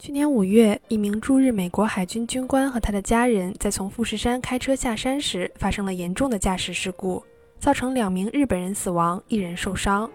[0.00, 7.20] 去年五月，一名驻日美国海军军官和他的家人在从富士山开车下山时，发生了严重的驾驶事故，
[7.58, 10.08] 造成两名日本人死亡，一人受伤。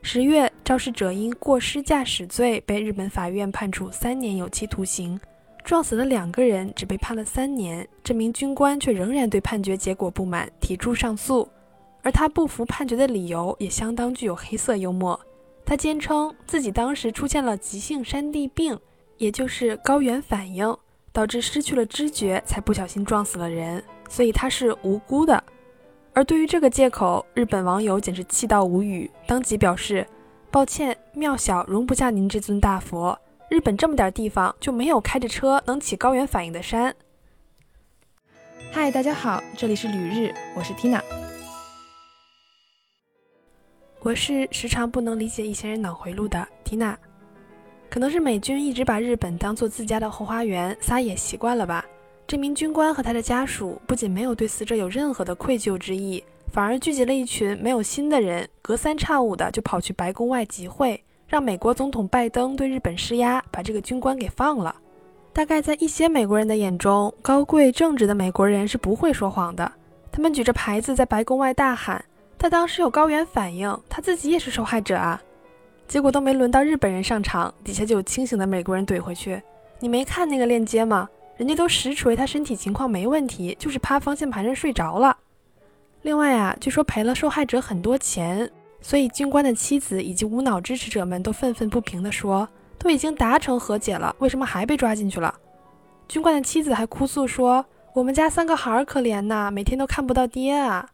[0.00, 5.20] 十月，肇事者因过失驾驶罪被日本法院判处三年有期徒刑。
[5.62, 11.46] 撞死了两个人，只被判了三年，这名军官却仍然对判决结果不满，提出上诉。
[12.02, 15.20] 而他不服判决的理由也相当具有黑色幽默。
[15.66, 18.78] 他坚称自己当时出现了急性山地病。
[19.18, 20.76] 也就是高原反应
[21.12, 25.42] 导致失去了知觉，才不小心撞死了人，所以他是无辜的。
[26.14, 30.06] 而对于这个借口，日本网友简直气到无语，当即表示
[30.50, 33.18] ：“抱歉，庙小容不下您这尊大佛。
[33.50, 36.94] 日本这么点地方，就没有开着车能起高原反应的山。”
[38.70, 41.02] 嗨，大家好，这里是旅日，我是 Tina。
[44.00, 46.96] 我是时常不能理解一些人脑回路的 Tina。
[47.90, 51.84] 可能是美军一直把日本当做自家的后花园撒野习惯了吧？
[52.26, 64.76] 这名军官和他的家属不仅没有对死者有任何的愧疚之意，反而聚集了一群没有心的人，隔三差五的就跑去白宫外集会，让美国总统拜登对日本施压，把这个军官给放了。
[65.32, 69.72] 大概在一些美国人的眼中，高贵正直的美国人是不会说谎的。
[70.10, 72.04] 他们举着牌子在白宫外大喊
[72.36, 75.22] ：“他当时有高原反应，他自己也是受害者啊！”
[75.88, 79.42] 结果都没轮到日本人上场，底下就有清醒的美国人怼回去
[79.80, 81.08] ：“你没看那个链接吗？
[81.38, 85.16] 人家都实锤他身体情况没问题，就是趴方向盘上睡着了。”
[86.02, 88.50] 另外啊，据说赔了受害者很多钱，
[88.82, 92.46] 所以军官的妻子以及无脑支持者们都愤愤不平地说
[92.78, 95.34] ：“都已经达成和解了，为什么还被抓进去了？”
[96.06, 100.86] 军官的妻子还哭诉说：“我们家三个孩儿可怜呐，每天都看不到爹啊。”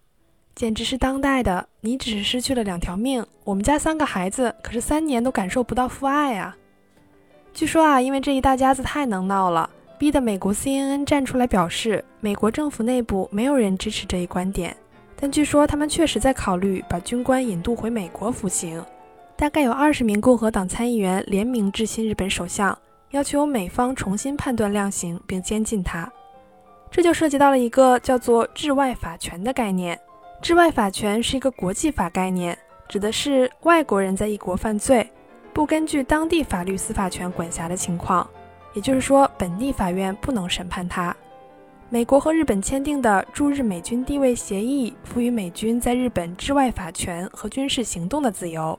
[0.55, 6.57] 简直是当代的，你只是失去了两条命，我们家三个孩子可是三年都感受不到父爱啊！
[7.53, 14.77] 据说啊，因为这一大家子太能闹了，逼得美国 CNN 站出来表示，美国政府内部没有人支持这一观点，
[15.17, 18.81] 但据说他们确实在考虑把军官引渡回美国服刑。
[19.37, 22.79] 大概有二十名共和党参议员联名致信日本首相，
[23.11, 26.09] 要求美方重新判断量刑并监禁他。
[26.93, 29.99] 这就涉及到了一个叫做“治外法权”的概念。
[30.43, 32.57] 治外法权是一个国际法概念，
[32.87, 35.09] 指的是外国人在一国犯罪，
[35.55, 38.29] 不根据当地法律司法权管辖的情况，
[38.75, 41.17] 也就是说，本地法院不能审判他。
[41.89, 48.79] 美国和日本签订的驻日美军地位协议赋予美军在日本治外法权和军事行动的自由，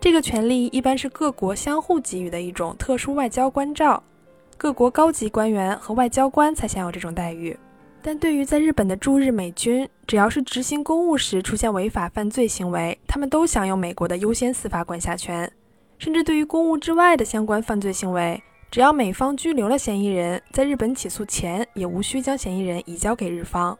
[0.00, 4.02] 这个权利一般是各国相互给予的一种特殊外交关照，
[4.56, 7.56] 各国高级官员和外交官才享有这种待遇。
[8.00, 15.50] 但对于在日本的驻日美军，只要是执行公务时出现违法犯罪行为，他们都享有美国的优先司法管辖权。
[15.98, 23.76] 甚至对于公务之外的相关犯罪行为，只要美方拘留了嫌疑人，在日本起诉前也无需将嫌疑人移交给日方。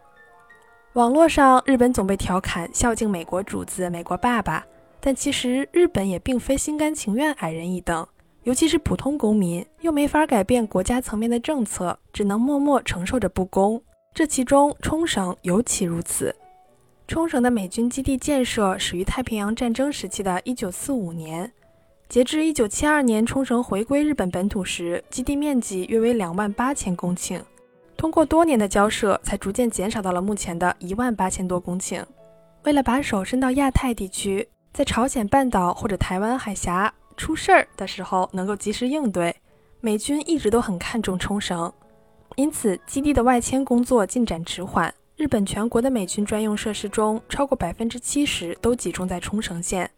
[0.94, 4.66] 网络上，日本总被调侃孝敬美国主子、美国爸爸，
[5.00, 8.04] 但其实日本也并非心甘情愿矮人一等，
[8.42, 13.80] 尤其是普通公民，又没法改变国家层面的政策，只能默默承受着不公。
[14.18, 16.34] 这其中，冲绳尤其如此。
[17.06, 21.52] 冲绳的美军基地建设始于太平洋战争时期的1945年，
[22.08, 27.40] 截至1972年冲绳回归日本本土时，基地面积约为2万八千公顷。
[27.96, 32.04] 通过多年的交涉，才逐渐减少到了目前的一万八千多公顷。
[32.64, 39.36] 为了把手伸到亚太地区，在朝鲜半岛或者台湾海峡出事儿的时候能够及时应对，
[39.80, 41.72] 美军一直都很看重冲绳。
[42.38, 44.94] 因此，基地的外迁工作进展迟缓。
[45.16, 49.90] 日本全国的美军专用设施中，超过百分之七十都集中在冲绳县。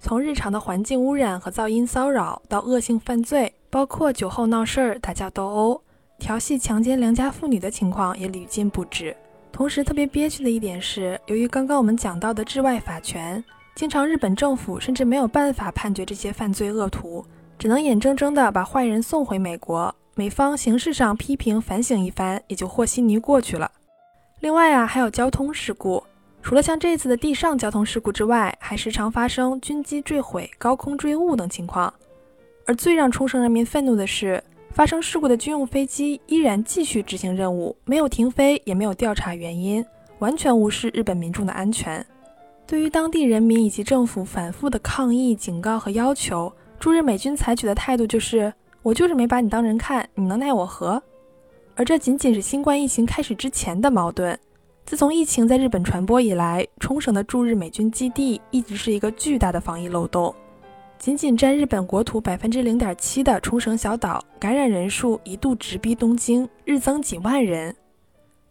[0.00, 5.82] 从日常的环境污染和噪音骚扰，到恶性犯罪，包括酒后闹事儿、打架斗殴、
[6.18, 9.14] 调戏、强奸良家妇女的情况也屡禁不止。
[9.52, 17.22] 同时，特别憋屈的一点是，由于刚刚我们讲到的治外法权，经常日本政府甚至没有办法判决这些犯罪恶徒，
[17.58, 19.94] 只能眼睁睁地把坏人送回美国。
[20.18, 23.70] 美方形式上批评反省一番，也就和稀泥过去了。
[24.40, 26.02] 另外啊，还有交通事故，
[26.42, 31.94] 除了像这次的地上交通事故之外，还时常发生军机坠毁、高空坠物等情况。
[32.66, 34.42] 而最让冲绳人民愤怒的是，
[34.72, 39.86] 发生事故的军用飞机依然继续执行任务，没有停飞，也没有调查原因，
[40.18, 42.04] 完全无视日本民众的安全。
[42.66, 48.52] 对于当地人民以及政府反复的抗议、警告和要求，驻日美军采取的态度就是。
[48.82, 51.02] 我就是没把你当人看，你能奈我何？
[51.74, 54.38] 而这仅仅是新冠疫情开始之前的矛盾。
[54.86, 60.34] 自从疫情在日本传播以来，冲绳的驻日美军基地一直是一个巨大的防疫漏洞。
[60.98, 67.76] 仅仅占日本国土百分之零点七的冲绳小岛，感染人数一度直逼东京，日增几万人。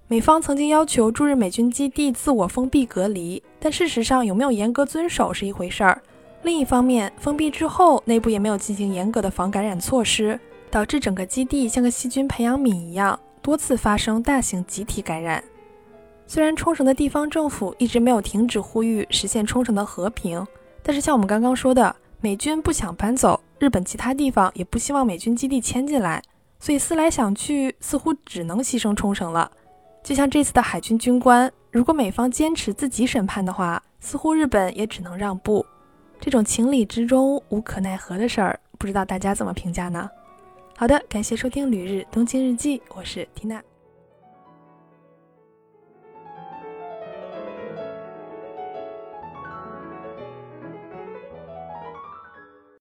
[0.08, 6.02] 美方曾经要求驻日美军基地自我封闭隔离，但事实上有没有严格遵守是一回事儿。
[6.48, 10.40] 另一方面，封闭之后内部也没有进行严格的防感染措施，
[10.72, 15.44] 导致整个基地像个细菌培养皿一样，多次发生大型集体感染。
[16.26, 20.48] 虽然冲绳的地方政府一直没有停止呼吁实现冲绳的和平，
[20.82, 26.24] 但是像我们刚刚说的，美军不想搬走，日本其他地方也不希望美军基地迁进来，
[26.62, 29.52] 所以思来想去，似乎只能牺牲冲绳了。
[30.02, 35.66] 就像这次的海军军官，如果美方坚持自己审判的话，似乎日本也只能让步。
[36.20, 40.10] 这种情理之中无可奈何的事儿，不知道大家怎么评价呢？
[40.76, 43.62] 好的，感谢收听《旅日东京日记》，我是缇娜。